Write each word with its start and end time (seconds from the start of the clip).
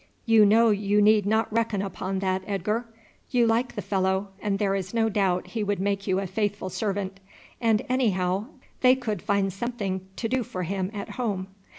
You 0.25 0.47
know 0.47 0.71
you 0.71 0.99
need 0.99 1.27
not 1.27 1.53
reckon 1.53 1.79
upon 1.83 2.17
that, 2.21 2.41
Edgar. 2.47 2.87
You 3.29 3.45
like 3.45 3.75
the 3.75 3.83
fellow, 3.83 4.29
and 4.41 4.57
there 4.57 4.73
is 4.73 4.95
no 4.95 5.09
doubt 5.09 5.49
he 5.49 5.63
would 5.63 5.79
make 5.79 6.07
you 6.07 6.17
a 6.19 6.25
faithful 6.25 6.71
servant; 6.71 7.19
and 7.61 7.83
anyhow 7.87 8.47
they 8.79 8.95
could 8.95 9.21
find 9.21 9.53
something 9.53 10.07
to 10.15 10.27
do 10.27 10.41
for 10.41 10.63
him 10.63 10.89
at 10.91 11.09
home." 11.11 11.49